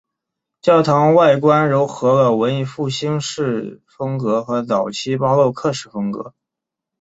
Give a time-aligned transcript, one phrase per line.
[0.63, 6.33] 教堂外观揉合了文艺复兴式风格和早期巴洛克式风格。